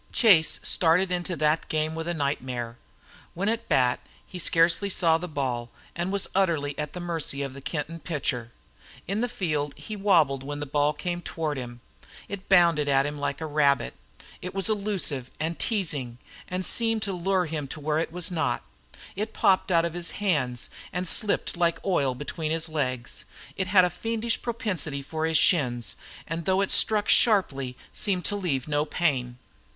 [0.11, 2.75] Chase started into that game with a nightmare.
[3.35, 7.43] When at the bat he scarcely saw the ball, and was utterly at the mercy
[7.43, 8.51] of the Kenton pitcher.
[9.07, 11.81] In the field he wobbled when the ball came toward him;
[12.27, 13.93] it bounded at him like a rabbit;
[14.41, 18.63] it was illusive and teasing, and seemed to lure him to where it was not;
[19.15, 23.23] it popped out of his hands, and slipped like oil between his legs;
[23.55, 25.95] it had a fiendish propensity for his shins,
[26.25, 29.37] and though it struck sharply seemed to leave no pain.